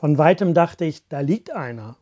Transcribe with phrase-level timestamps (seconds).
[0.00, 1.94] Von weitem dachte ich, da liegt einer.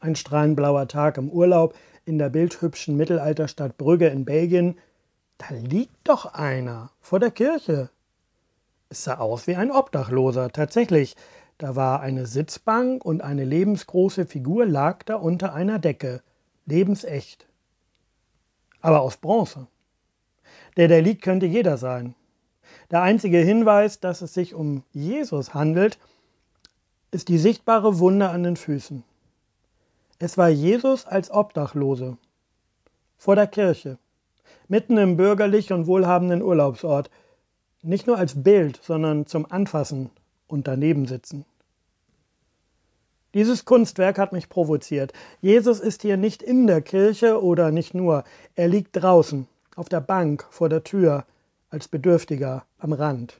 [0.00, 1.74] Ein strahlenblauer Tag im Urlaub
[2.04, 4.76] in der bildhübschen Mittelalterstadt Brügge in Belgien.
[5.38, 7.88] Da liegt doch einer vor der Kirche.
[8.90, 11.16] Es sah aus wie ein Obdachloser, tatsächlich.
[11.56, 16.20] Da war eine Sitzbank und eine lebensgroße Figur lag da unter einer Decke,
[16.66, 17.46] lebensecht.
[18.82, 19.68] Aber aus Bronze.
[20.76, 22.14] Der, der liegt, könnte jeder sein.
[22.90, 25.98] Der einzige Hinweis, dass es sich um Jesus handelt,
[27.12, 29.04] ist die sichtbare Wunde an den Füßen.
[30.18, 32.16] Es war Jesus als Obdachlose
[33.18, 33.98] vor der Kirche,
[34.66, 37.10] mitten im bürgerlich und wohlhabenden Urlaubsort,
[37.82, 40.10] nicht nur als Bild, sondern zum Anfassen
[40.48, 41.44] und daneben sitzen.
[43.34, 45.12] Dieses Kunstwerk hat mich provoziert.
[45.40, 48.24] Jesus ist hier nicht in der Kirche oder nicht nur,
[48.56, 51.24] er liegt draußen, auf der Bank, vor der Tür,
[51.70, 53.38] als Bedürftiger, am Rand.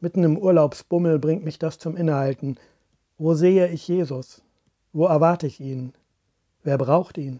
[0.00, 2.56] Mitten im Urlaubsbummel bringt mich das zum Innehalten.
[3.22, 4.42] Wo sehe ich Jesus?
[4.92, 5.92] Wo erwarte ich ihn?
[6.64, 7.38] Wer braucht ihn?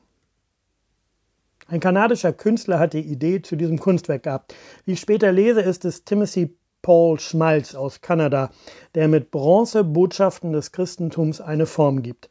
[1.67, 4.55] Ein kanadischer Künstler hat die Idee zu diesem Kunstwerk gehabt.
[4.85, 8.53] Wie ich später lese, ist es Timothy Paul Schmalz aus Kanada,
[8.95, 12.29] der mit Bronze Botschaften des Christentums eine Form gibt.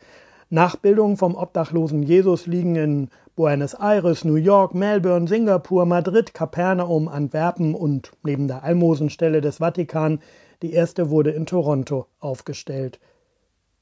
[0.49, 7.75] Nachbildungen vom obdachlosen Jesus liegen in Buenos Aires, New York, Melbourne, Singapur, Madrid, Kapernaum, Antwerpen
[7.75, 10.21] und neben der Almosenstelle des Vatikan
[10.61, 13.01] die erste wurde in Toronto aufgestellt.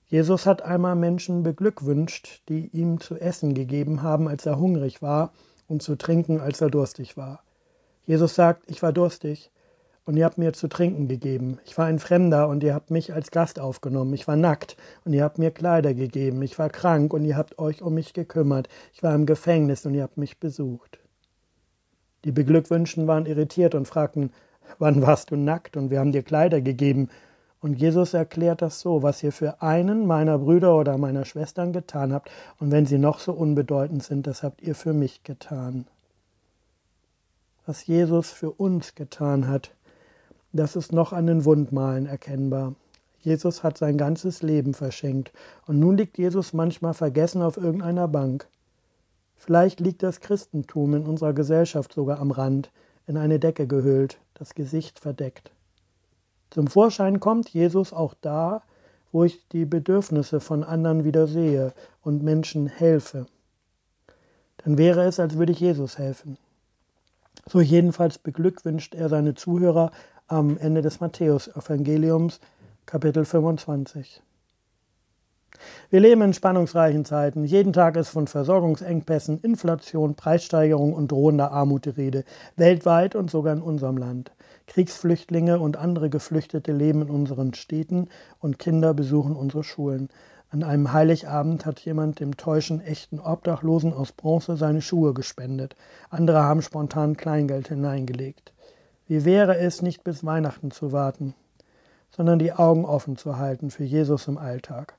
[0.10, 5.32] Jesus hat einmal Menschen beglückwünscht, die ihm zu essen gegeben haben, als er hungrig war,
[5.68, 7.44] und zu trinken, als er durstig war.
[8.08, 9.52] Jesus sagt, ich war durstig
[10.06, 11.60] und ihr habt mir zu trinken gegeben.
[11.64, 14.16] Ich war ein Fremder und ihr habt mich als Gast aufgenommen.
[14.16, 16.42] Ich war nackt und ihr habt mir Kleider gegeben.
[16.42, 18.68] Ich war krank und ihr habt euch um mich gekümmert.
[18.94, 20.98] Ich war im Gefängnis und ihr habt mich besucht.
[22.26, 24.34] Die Beglückwünschten waren irritiert und fragten,
[24.80, 27.10] wann warst du nackt und wir haben dir Kleider gegeben
[27.62, 32.14] und Jesus erklärt das so, was ihr für einen meiner Brüder oder meiner Schwestern getan
[32.14, 35.86] habt, und wenn sie noch so unbedeutend sind, das habt ihr für mich getan.
[37.66, 39.72] Was Jesus für uns getan hat,
[40.54, 42.74] das ist noch an den Wundmalen erkennbar.
[43.22, 45.34] Jesus hat sein ganzes Leben verschenkt,
[45.68, 48.48] und nun liegt Jesus manchmal vergessen auf irgendeiner Bank.
[49.36, 52.72] Vielleicht liegt das Christentum in unserer Gesellschaft sogar am Rand,
[53.06, 55.52] in eine Decke gehüllt, das Gesicht verdeckt.
[56.52, 58.64] Zum Vorschein kommt Jesus auch da,
[59.12, 63.26] wo ich die Bedürfnisse von anderen wieder sehe und Menschen helfe.
[64.58, 66.38] Dann wäre es, als würde ich Jesus helfen.
[67.46, 69.92] So jedenfalls beglückwünscht er seine Zuhörer
[70.28, 72.40] am Ende des Matthäus-Evangeliums,
[72.86, 74.22] Kapitel 25.
[75.90, 77.44] Wir leben in spannungsreichen Zeiten.
[77.44, 82.24] Jeden Tag ist von Versorgungsengpässen, Inflation, Preissteigerung und drohender Armut die Rede,
[82.56, 84.32] weltweit und sogar in unserem Land.
[84.68, 88.08] Kriegsflüchtlinge und andere Geflüchtete leben in unseren Städten
[88.40, 90.10] und Kinder besuchen unsere Schulen.
[90.52, 95.76] An einem Heiligabend hat jemand dem täuschen echten Obdachlosen aus Bronze seine Schuhe gespendet.
[96.10, 98.54] Andere haben spontan Kleingeld hineingelegt.
[99.08, 101.34] Wie wäre es, nicht bis Weihnachten zu warten,
[102.12, 104.99] sondern die Augen offen zu halten für Jesus im Alltag,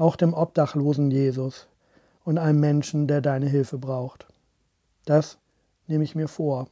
[0.00, 1.68] auch dem obdachlosen Jesus
[2.24, 4.26] und einem Menschen, der deine Hilfe braucht.
[5.04, 5.36] Das
[5.88, 6.68] nehme ich mir vor.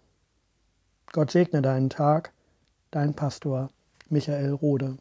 [1.13, 2.33] Gott segne deinen Tag
[2.91, 3.69] Dein Pastor
[4.09, 4.97] Michael Rode.